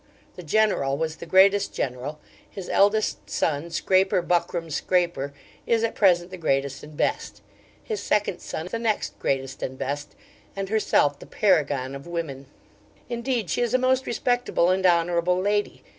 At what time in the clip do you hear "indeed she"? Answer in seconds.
13.09-13.61